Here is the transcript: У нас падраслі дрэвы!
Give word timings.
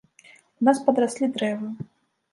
У 0.63 0.65
нас 0.69 0.81
падраслі 0.89 1.25
дрэвы! 1.37 1.67